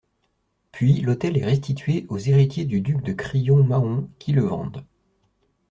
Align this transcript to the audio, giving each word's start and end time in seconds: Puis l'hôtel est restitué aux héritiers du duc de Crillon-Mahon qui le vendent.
Puis 0.71 0.93
l'hôtel 1.01 1.37
est 1.37 1.45
restitué 1.45 2.07
aux 2.09 2.17
héritiers 2.17 2.65
du 2.65 2.81
duc 2.81 3.03
de 3.03 3.13
Crillon-Mahon 3.13 4.09
qui 4.17 4.31
le 4.31 4.41
vendent. 4.41 4.83